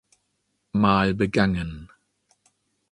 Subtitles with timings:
[0.73, 1.91] Mal begangen.